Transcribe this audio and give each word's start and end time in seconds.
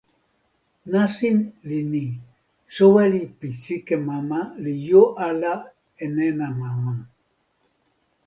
nasin 0.91 1.37
li 1.67 1.79
ni: 1.91 2.05
soweli 2.75 3.21
pi 3.39 3.47
sike 3.63 3.95
mama 4.09 4.39
li 4.63 4.73
jo 4.87 5.01
ala 5.27 5.53
e 6.03 6.05
nena 6.15 6.47
mama. 6.61 6.93